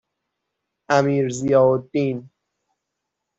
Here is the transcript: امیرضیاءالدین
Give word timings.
امیرضیاءالدین 0.89 2.29